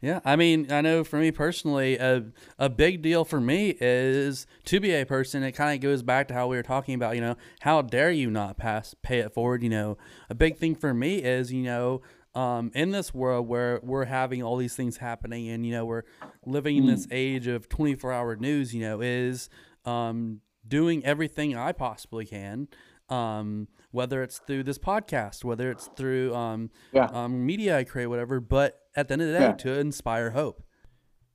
[0.06, 0.20] yeah.
[0.24, 2.26] I mean, I know for me personally, a
[2.60, 5.42] a big deal for me is to be a person.
[5.42, 7.16] It kind of goes back to how we were talking about.
[7.16, 9.64] You know, how dare you not pass pay it forward?
[9.64, 9.98] You know,
[10.30, 12.02] a big thing for me is you know.
[12.36, 16.02] Um, in this world where we're having all these things happening and you know we're
[16.44, 19.48] living in this age of 24 hour news you know is
[19.86, 22.68] um, doing everything i possibly can
[23.08, 28.06] um, whether it's through this podcast whether it's through um, yeah um, media I create,
[28.06, 28.40] whatever.
[28.40, 29.52] But at the end of the day, Yeah.
[29.52, 30.62] to inspire hope.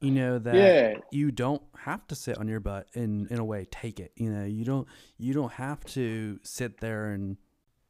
[0.02, 0.98] You know that Yeah.
[1.12, 4.12] you don't have to sit on your butt and in a way take it.
[4.16, 7.38] You know, you don't you don't have to sit there and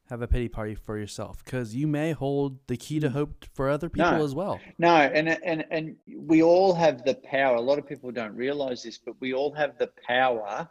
[0.09, 3.69] have a pity party for yourself because you may hold the key to hope for
[3.69, 4.23] other people No.
[4.25, 4.59] as well.
[4.77, 7.55] No, and and and we all have the power.
[7.55, 10.67] A lot of people don't realize this, but we all have the power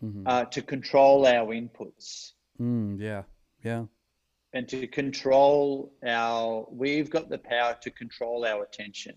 [0.00, 3.24] hmm uh, to control our inputs Mm, yeah,
[3.62, 3.84] yeah,
[4.52, 6.66] and to control our.
[6.70, 9.14] We've got the power to control our attention.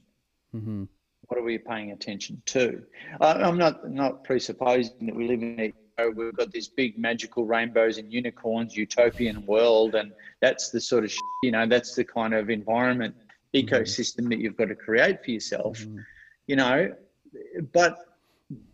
[0.52, 0.84] hmm
[1.28, 2.84] What are we paying attention to?
[3.20, 5.74] I'm not not presupposing that we live in a
[6.10, 11.14] we've got this big magical rainbows and unicorns, utopian world, and that's the sort of
[11.44, 13.16] you know that's the kind of environment
[13.54, 13.68] mm-hmm.
[13.68, 15.80] ecosystem that you've got to create for yourself.
[15.80, 16.00] Mm-hmm.
[16.48, 16.96] You know,
[17.72, 17.98] but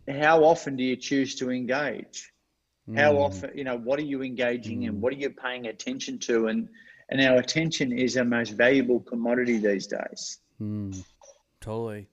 [0.10, 2.32] how often do you choose to engage?
[2.96, 3.20] How mm.
[3.20, 5.02] often, you know, what are you engaging in?
[5.02, 6.48] What are you paying attention to?
[6.48, 6.70] And
[7.10, 10.40] and our attention is our most valuable commodity these days.
[10.62, 11.04] Mm.
[11.60, 12.10] Totally,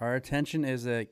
[0.00, 1.06] our attention is a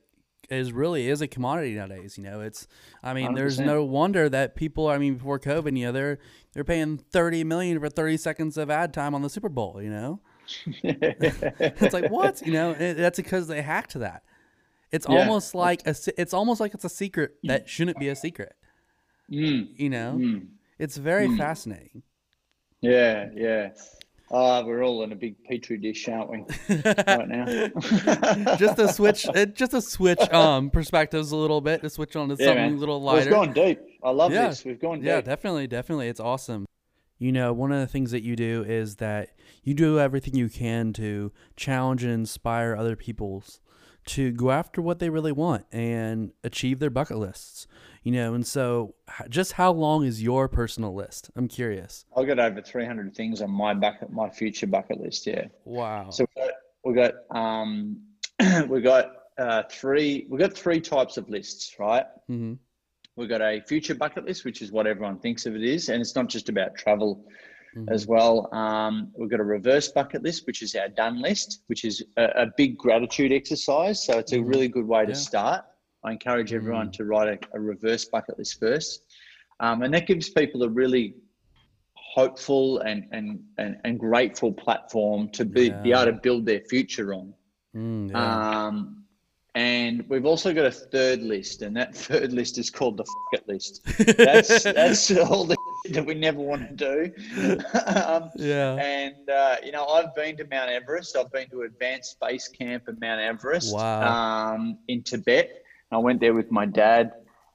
[0.49, 2.17] is really is a commodity nowadays.
[2.17, 2.67] You know, it's
[3.03, 3.35] I mean, 100%.
[3.35, 4.87] there's no wonder that people.
[4.87, 6.19] I mean, before COVID, you know, they're
[6.53, 9.81] they're paying thirty million for thirty seconds of ad time on the Super Bowl.
[9.81, 10.19] You know,
[10.83, 12.41] it's like what?
[12.45, 14.23] You know, that's because they hacked that.
[14.91, 15.19] It's yeah.
[15.19, 18.55] almost like a, it's almost like it's a secret that shouldn't be a secret.
[19.31, 19.69] Mm.
[19.75, 20.47] You know, mm.
[20.79, 21.37] it's very mm.
[21.37, 22.03] fascinating.
[22.81, 23.69] Yeah, yeah.
[24.35, 26.39] Oh, we're all in a big petri dish, aren't we?
[27.07, 27.45] right now.
[28.57, 32.35] just a switch, just to switch um perspectives a little bit, to switch on to
[32.39, 32.73] yeah, something man.
[32.73, 33.25] a little lighter.
[33.25, 33.79] We've gone deep.
[34.03, 34.49] I love yeah.
[34.49, 34.65] this.
[34.65, 35.07] We've gone deep.
[35.07, 36.07] Yeah, definitely, definitely.
[36.07, 36.65] It's awesome.
[37.19, 39.29] You know, one of the things that you do is that
[39.63, 43.61] you do everything you can to challenge and inspire other people's
[44.05, 47.67] to go after what they really want and achieve their bucket lists.
[48.03, 48.95] You know, and so
[49.29, 51.31] just how long is your personal list?
[51.37, 52.05] I'm curious.
[52.15, 55.25] I've got over 300 things on my bucket, my future bucket list.
[55.25, 55.45] Yeah.
[55.63, 56.09] Wow.
[56.09, 58.01] So we've got, we got, um,
[58.69, 62.05] we got uh, three, we've got three types of lists, right?
[62.29, 62.53] Mm-hmm.
[63.15, 66.01] We've got a future bucket list, which is what everyone thinks of it is, and
[66.01, 67.25] it's not just about travel
[67.75, 67.87] mm-hmm.
[67.89, 68.53] as well.
[68.53, 72.23] Um, we've got a reverse bucket list, which is our done list, which is a,
[72.23, 74.03] a big gratitude exercise.
[74.03, 74.47] So it's a mm-hmm.
[74.47, 75.63] really good way to start.
[76.03, 76.93] I encourage everyone mm.
[76.93, 79.03] to write a, a, reverse bucket list first,
[79.59, 81.15] um, and that gives people a really
[81.93, 85.81] hopeful and and and, and grateful platform to be, yeah.
[85.81, 87.33] be able to build their future on.
[87.75, 88.67] Mm, yeah.
[88.67, 89.03] um,
[89.55, 93.41] and we've also got a third list, and that third list is called the fuck
[93.41, 93.81] it list.
[94.17, 95.57] That's that's all the
[95.89, 97.59] that we never want to do.
[97.85, 98.75] um, yeah.
[98.75, 101.15] And uh, you know, I've been to Mount Everest.
[101.15, 103.73] I've been to Advanced Base Camp in Mount Everest.
[103.73, 104.53] Wow.
[104.53, 105.62] Um, in Tibet.
[105.95, 107.11] I went there with my dad,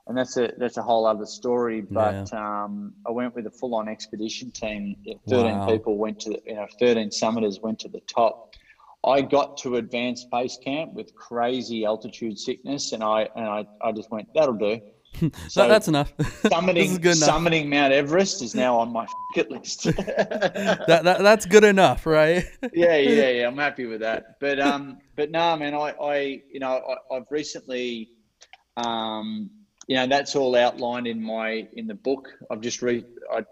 [0.07, 1.81] and that's a that's a whole other story.
[1.81, 2.65] But yeah.
[2.65, 4.97] um, I went with a full on expedition team.
[5.29, 5.67] Thirteen wow.
[5.67, 8.49] people went to you know, thirteen summiters went to the top
[9.05, 13.93] I got to advanced base camp with crazy altitude sickness, and I and I, I
[13.93, 14.81] just went, that'll do.
[15.49, 16.15] So that's enough.
[16.45, 17.17] Summiting, enough.
[17.17, 19.85] summiting Mount Everest is now on my bucket list.
[19.85, 22.45] that, that that's good enough, right?
[22.75, 23.49] yeah, yeah, yeah.
[23.49, 24.39] I'm happy with that.
[24.39, 28.11] But um, but no, man, I, I you know, I, have recently,
[28.79, 29.51] um,
[29.87, 32.29] you know, that's all outlined in my in the book.
[32.51, 33.05] I've just read.
[33.33, 33.45] I,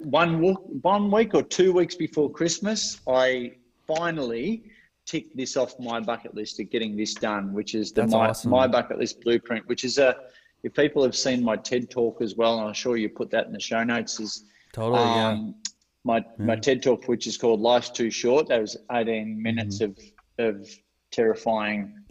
[0.00, 3.52] one one week or two weeks before Christmas, I
[3.86, 4.64] finally
[5.06, 8.50] ticked this off my bucket list of getting this done, which is the my, awesome.
[8.50, 10.16] my bucket list blueprint, which is a
[10.62, 13.46] if people have seen my TED talk as well, and I'm sure you put that
[13.46, 15.70] in the show notes, is totally um, yeah.
[16.04, 16.22] My yeah.
[16.38, 20.42] my TED talk, which is called "Life's Too Short." That was 18 minutes mm-hmm.
[20.42, 20.70] of of
[21.10, 22.03] terrifying.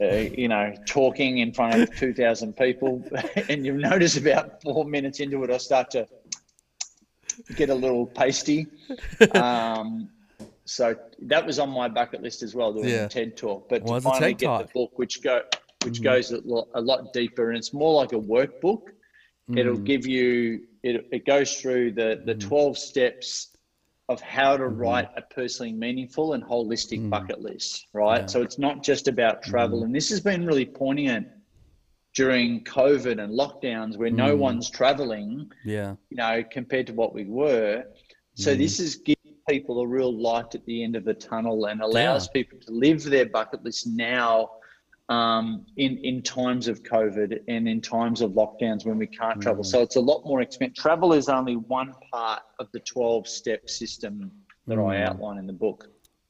[0.00, 3.02] Uh, you know, talking in front of 2,000 people,
[3.48, 6.06] and you'll notice about four minutes into it, I start to
[7.56, 8.66] get a little pasty.
[9.34, 10.08] Um,
[10.64, 13.06] so that was on my bucket list as well, doing yeah.
[13.06, 13.68] a TED talk.
[13.68, 14.66] But to finally get talk?
[14.66, 15.42] the book, which go
[15.84, 16.04] which mm-hmm.
[16.04, 18.82] goes a lot, a lot, deeper, and it's more like a workbook.
[19.48, 19.58] Mm-hmm.
[19.58, 21.08] It'll give you it.
[21.10, 22.48] It goes through the the mm-hmm.
[22.48, 23.56] twelve steps
[24.08, 24.80] of how to mm-hmm.
[24.80, 27.10] write a personally meaningful and holistic mm-hmm.
[27.10, 27.86] bucket list.
[27.92, 28.22] Right.
[28.22, 28.26] Yeah.
[28.26, 31.28] So it's not just about travel, and this has been really poignant
[32.14, 35.50] during COVID and lockdowns where no one's traveling.
[35.64, 35.94] Yeah.
[36.10, 37.84] You know, compared to what we were.
[38.34, 41.80] So this is giving people a real light at the end of the tunnel and
[41.80, 42.42] allows yeah.
[42.42, 44.50] people to live their bucket list now
[45.08, 49.42] um, in in times of COVID and in times of lockdowns when we can't mm.
[49.42, 49.64] travel.
[49.64, 50.76] So it's a lot more expensive.
[50.76, 54.30] Travel is only one part of the twelve step system
[54.66, 54.92] that mm.
[54.92, 55.88] I outline in the book.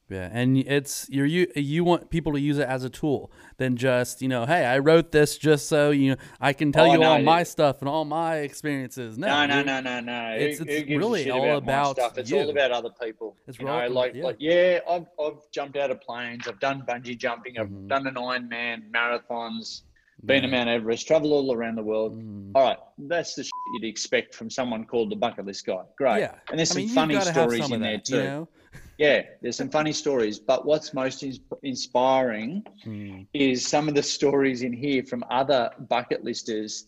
[0.09, 3.77] Yeah, and it's you're you you want people to use it as a tool than
[3.77, 6.93] just you know, hey, I wrote this just so you know I can tell oh,
[6.93, 9.19] you no, all my stuff and all my experiences.
[9.19, 10.35] No, no, no, no, no.
[10.37, 12.17] It's, it's who, really all about, about stuff.
[12.17, 12.39] It's you.
[12.39, 13.37] all about other people.
[13.47, 14.23] It's you know, like yeah.
[14.23, 16.47] like yeah, I've I've jumped out of planes.
[16.47, 17.59] I've done bungee jumping.
[17.59, 17.87] I've mm-hmm.
[17.87, 19.83] done an Ironman, marathons,
[20.25, 22.19] been to Mount Everest, traveled all around the world.
[22.19, 22.51] Mm.
[22.55, 25.83] All right, that's the shit you'd expect from someone called the bucket list guy.
[25.97, 26.19] Great.
[26.19, 26.35] Yeah.
[26.49, 28.15] And there's I some mean, funny stories in that, there too.
[28.15, 28.49] You know?
[28.99, 31.23] yeah, there's some funny stories, but what's most
[31.63, 33.25] inspiring mm.
[33.33, 36.87] is some of the stories in here from other bucket listers.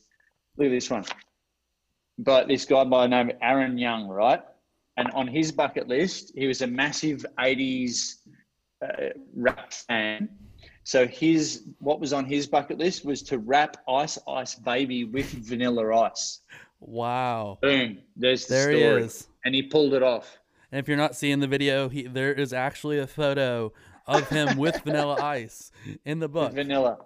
[0.58, 1.06] Look at this one.
[2.18, 4.42] But this guy by the name of Aaron Young, right?
[4.98, 8.16] And on his bucket list, he was a massive 80s
[8.84, 10.28] uh, rap fan.
[10.84, 15.32] So his what was on his bucket list was to rap Ice Ice Baby with
[15.32, 16.42] vanilla ice.
[16.82, 17.58] Wow.
[17.62, 18.00] Boom.
[18.18, 19.00] There's the There story.
[19.00, 19.28] he is.
[19.46, 20.41] And he pulled it off.
[20.72, 23.74] And if you're not seeing the video, he, there is actually a photo
[24.08, 25.72] of him with vanilla ice
[26.06, 26.54] in the book.
[26.54, 26.98] Vanilla.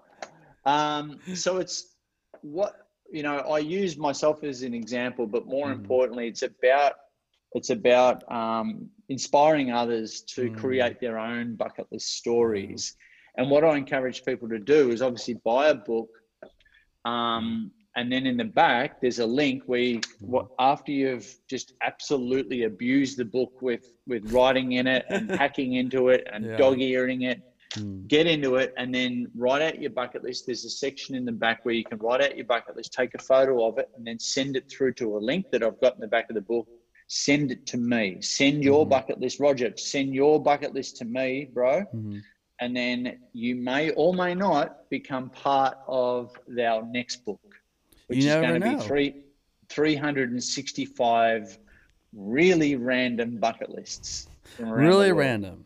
[0.65, 1.95] Um, so it's
[2.41, 2.75] what
[3.11, 3.37] you know.
[3.37, 5.75] I use myself as an example, but more Mhm.
[5.75, 6.93] importantly, it's about
[7.53, 10.57] it's about um, inspiring others to Mm.
[10.57, 12.95] create their own bucket list stories.
[13.37, 16.09] And what I encourage people to do is obviously buy a book,
[17.05, 21.73] um, and then in the back there's a link where you, what after you've just
[21.81, 26.57] absolutely abused the book with with writing in it and hacking into it and Yeah.
[26.57, 27.41] dog earing it
[27.75, 28.07] Mm.
[28.07, 30.45] get into it and then write out your bucket list.
[30.45, 33.13] There's a section in the back where you can write out your bucket list, take
[33.15, 35.95] a photo of it, and then send it through to a link that I've got
[35.95, 36.67] in the back of the book.
[37.07, 38.21] Send it to me.
[38.21, 38.89] Send your Mhm.
[38.91, 39.73] bucket list, Roger.
[39.75, 41.83] Send your bucket list to me, bro.
[41.93, 42.21] Mhm.
[42.61, 46.31] And then you may or may not become part of
[46.61, 47.41] our next book,
[48.07, 48.77] which You is going to know.
[48.77, 49.23] be three,
[49.69, 51.57] 365
[52.13, 54.27] really random bucket lists.
[54.59, 55.65] Really random.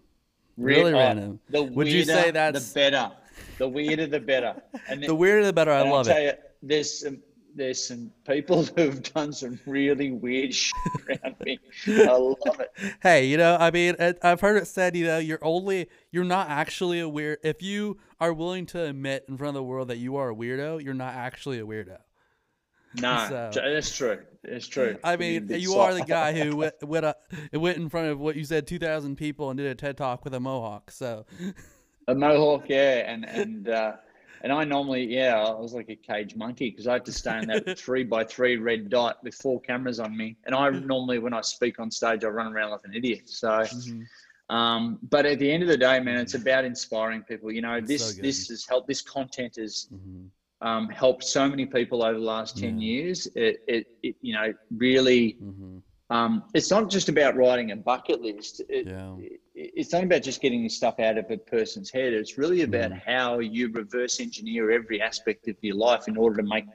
[0.58, 1.39] Really oh, random.
[1.49, 3.12] The Would you say weirder, that's- the better?
[3.58, 4.62] The weirder, the better.
[4.88, 5.71] And The weirder the better.
[5.71, 6.56] I I'll love tell it.
[6.62, 7.19] You, there's some
[7.56, 10.73] there's some people who've done some really weird shit
[11.08, 11.60] around me.
[11.88, 12.71] I love it.
[13.02, 16.49] Hey, you know, I mean, I've heard it said, you know, you're only, you're not
[16.49, 17.39] actually a weird.
[17.43, 20.36] If you are willing to admit in front of the world that you are a
[20.36, 21.97] weirdo, you're not actually a weirdo.
[23.02, 24.19] No, So- that's true.
[24.43, 24.97] It's true.
[25.04, 27.13] I mean, It's you are the guy who went went, uh,
[27.54, 30.23] went in front of what you said, two thousand people, and did a TED talk
[30.23, 30.91] with a mohawk.
[30.91, 31.25] So,
[32.08, 33.93] a mohawk, yeah, and and uh,
[34.41, 37.38] and I normally, yeah, I was like a cage monkey because I had to stay
[37.39, 41.19] in that three by three red dot with four cameras on me, and I normally
[41.19, 43.30] when I speak on stage, I run around like an idiot.
[43.30, 43.49] So.
[43.49, 44.06] mhm.
[44.49, 47.52] Um, but at the end of the day, man, it's about inspiring people.
[47.52, 48.88] You know, It's this so this has helped.
[48.88, 50.30] This content has Mhm.
[50.62, 52.88] Um, helped so many people over the last ten Yeah.
[52.88, 53.28] years.
[53.36, 55.82] It, it, it, you know, really, Mhm.
[56.10, 58.62] um, it's not just about writing a bucket list.
[58.69, 59.15] It, Yeah.
[59.19, 62.13] it- it's not about just getting this stuff out of a person's head.
[62.13, 63.02] It's really about Mhm.
[63.06, 66.65] how you reverse engineer every aspect of your life in order to make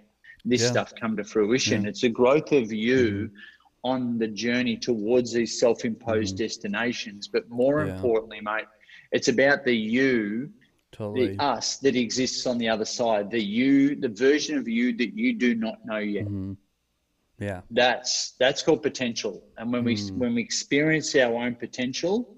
[0.44, 0.68] this Yeah.
[0.70, 1.87] stuff come to fruition.
[1.87, 3.90] It's a growth of you Mm-hmm.
[3.90, 6.38] on the journey towards these self-imposed Mhm.
[6.38, 7.29] destinations.
[7.29, 8.66] But more importantly, mate,
[9.12, 10.51] it's about the you,
[10.94, 11.37] Totally.
[11.37, 13.30] the us that exists on the other side.
[13.30, 16.26] The you, the version of you that you do not know yet.
[16.26, 16.57] Mhm.
[17.38, 17.62] Yeah.
[17.70, 19.42] That's that's called potential.
[19.59, 20.16] And when we Mm.
[20.18, 22.37] when we experience our own potential,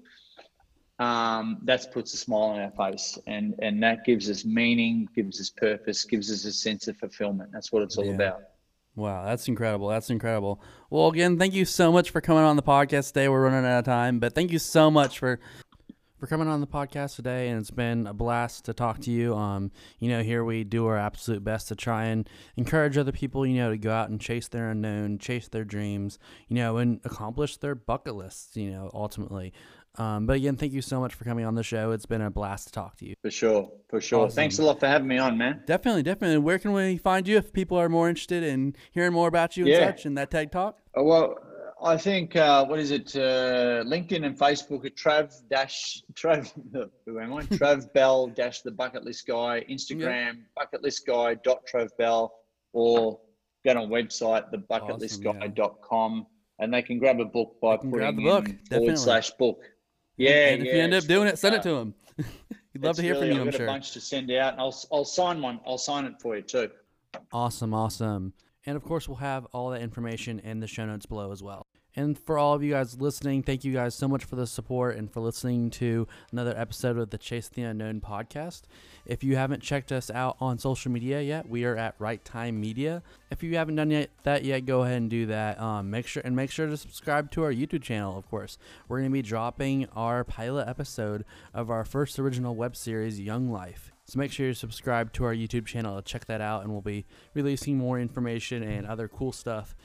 [0.99, 5.39] um, that puts a smile on our face, and and that gives us meaning, gives
[5.39, 7.51] us purpose, gives us a sense of fulfillment.
[7.51, 8.15] That's what it's all Yeah.
[8.15, 8.41] about.
[8.95, 9.89] Wow, that's incredible.
[9.89, 10.59] That's incredible.
[10.89, 13.29] Well, again, thank you so much for coming on the podcast today.
[13.29, 15.39] We're running out of time, but thank you so much for
[16.19, 19.35] for coming on the podcast today and it's been a blast to talk to you.
[19.35, 23.45] Um, you know, here we do our absolute best to try and encourage other people,
[23.45, 26.99] you know, to go out and chase their unknown, chase their dreams, you know, and
[27.05, 29.53] accomplish their bucket lists, you know, ultimately.
[29.99, 31.91] Um, but again, thank you so much for coming on the show.
[31.91, 33.15] It's been a blast to talk to you.
[33.23, 34.25] For sure, for sure.
[34.25, 34.35] Awesome.
[34.35, 35.63] Thanks a lot for having me on, man.
[35.65, 36.37] Definitely, definitely.
[36.37, 39.65] Where can we find you if people are more interested in hearing more about you
[39.65, 39.87] and Yeah.
[39.87, 40.77] such and that TED Talk?
[40.95, 41.35] Uh, Well,
[41.83, 43.15] I think uh, what is it?
[43.15, 46.51] Uh, LinkedIn and Facebook at Trav dash Trav.
[47.05, 47.41] Who am I?
[47.43, 49.63] Trav Bell dash the Bucket List Guy.
[49.69, 52.33] Instagram Bucket List Guy dot Trav Bell
[52.73, 53.19] or
[53.65, 56.25] go to our website thebucketlistguy.com
[56.59, 58.95] and they can grab a book by putting grab the book, forward definitely.
[58.95, 59.59] slash book.
[60.17, 61.93] Yeah, and if you end up doing it, send uh, it to him.
[62.73, 63.67] He'd love to hear really- from you, I've I'm got sure.
[63.67, 65.59] a bunch to send out, and I'll I'll sign one.
[65.65, 66.69] I'll sign it for you too.
[67.31, 68.33] Awesome, awesome.
[68.65, 71.66] And of course, we'll have all that information in the show notes below as well.
[71.97, 74.97] And for all of you guys listening, thank you guys so much for the support
[74.97, 78.61] and for listening to another episode of the Chase the Unknown podcast.
[79.07, 82.61] If you haven't checked us out on social media yet, we are at Right Time
[82.61, 83.01] Media.
[83.31, 85.59] If you haven't done yet, that yet, go ahead and do that.
[85.59, 88.15] Um, make sure and make sure to subscribe to our YouTube channel.
[88.15, 92.75] Of course, we're going to be dropping our pilot episode of our first original web
[92.75, 93.91] series, Young Life.
[94.09, 96.79] So make sure you subscribe to our YouTube channel to check that out, and we'll
[96.79, 99.75] be releasing more information and other cool stuff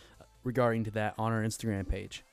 [0.45, 2.25] regarding to that on our Instagram page.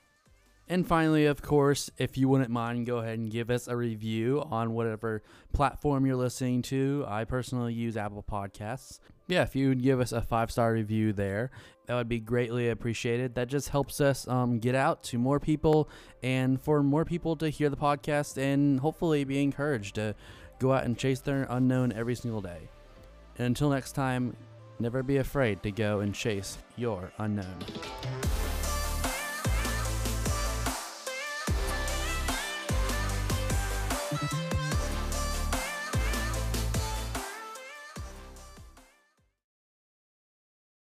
[0.70, 4.40] And finally, of course, if you wouldn't mind, go ahead and give us a review
[4.52, 5.20] on whatever
[5.52, 7.04] platform you're listening to.
[7.08, 9.00] I personally use Apple Podcasts.
[9.26, 11.50] Yeah, if you would give us a five star review there,
[11.86, 13.34] that would be greatly appreciated.
[13.34, 15.88] That just helps us um, get out to more people
[16.22, 20.14] and for more people to hear the podcast and hopefully be encouraged to
[20.60, 22.68] go out and chase their unknown every single day.
[23.38, 24.36] And until next time,
[24.80, 27.58] never be afraid to go and chase your unknown.